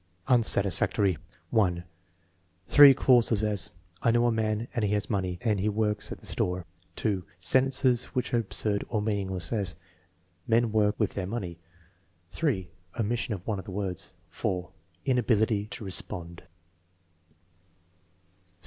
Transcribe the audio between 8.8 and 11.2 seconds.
or meaningless; as: "Men work with